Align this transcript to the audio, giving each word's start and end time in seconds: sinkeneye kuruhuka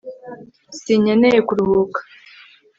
sinkeneye 0.79 1.39
kuruhuka 1.47 1.99